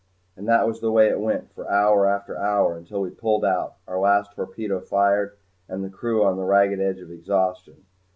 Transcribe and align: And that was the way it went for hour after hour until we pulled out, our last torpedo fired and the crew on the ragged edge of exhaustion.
And 0.35 0.47
that 0.47 0.65
was 0.65 0.81
the 0.81 0.91
way 0.91 1.09
it 1.09 1.19
went 1.19 1.51
for 1.53 1.69
hour 1.69 2.07
after 2.07 2.35
hour 2.35 2.75
until 2.75 3.01
we 3.01 3.11
pulled 3.11 3.45
out, 3.45 3.75
our 3.87 3.99
last 3.99 4.33
torpedo 4.33 4.79
fired 4.79 5.37
and 5.69 5.83
the 5.83 5.89
crew 5.91 6.23
on 6.23 6.37
the 6.37 6.43
ragged 6.43 6.79
edge 6.79 7.01
of 7.01 7.11
exhaustion. 7.11 7.85